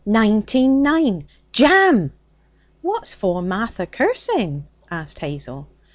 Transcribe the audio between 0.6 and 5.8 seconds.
nine! Jam!' 'What for's Martha cursing?' asked Hazel.